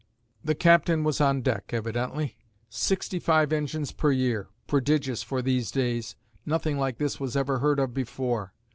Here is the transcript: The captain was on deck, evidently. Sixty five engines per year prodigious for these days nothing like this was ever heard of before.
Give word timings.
The 0.43 0.55
captain 0.55 1.03
was 1.03 1.21
on 1.21 1.43
deck, 1.43 1.65
evidently. 1.75 2.35
Sixty 2.71 3.19
five 3.19 3.53
engines 3.53 3.91
per 3.91 4.11
year 4.11 4.47
prodigious 4.65 5.21
for 5.21 5.43
these 5.43 5.69
days 5.69 6.15
nothing 6.43 6.79
like 6.79 6.97
this 6.97 7.19
was 7.19 7.37
ever 7.37 7.59
heard 7.59 7.77
of 7.77 7.93
before. 7.93 8.55